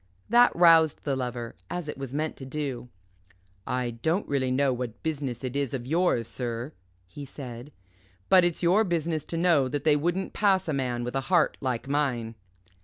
That 0.29 0.51
roused 0.55 1.03
the 1.03 1.15
Lover, 1.15 1.55
as 1.69 1.87
it 1.87 1.95
was 1.95 2.11
meant 2.11 2.35
to 2.37 2.43
do. 2.47 2.89
"I 3.67 3.91
don't 3.91 4.27
really 4.27 4.49
know 4.49 4.73
what 4.73 5.03
business 5.03 5.43
it 5.43 5.55
is 5.55 5.75
of 5.75 5.85
yours, 5.85 6.27
sir," 6.27 6.73
he 7.05 7.23
said; 7.23 7.71
"but 8.27 8.43
it's 8.43 8.63
your 8.63 8.83
business 8.83 9.25
to 9.25 9.37
know 9.37 9.67
that 9.67 9.83
they 9.83 9.95
wouldn't 9.95 10.33
pass 10.33 10.67
a 10.67 10.73
man 10.73 11.03
with 11.03 11.15
a 11.15 11.21
heart 11.29 11.55
like 11.61 11.87
mine." 11.87 12.33